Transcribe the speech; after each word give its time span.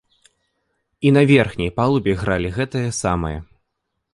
І 1.09 1.11
на 1.17 1.23
верхняй 1.31 1.71
палубе 1.81 2.15
гралі 2.23 2.49
гэтае 2.59 2.85
самае. 3.05 3.35